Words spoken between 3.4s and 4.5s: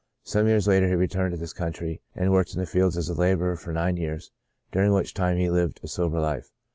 for nine years,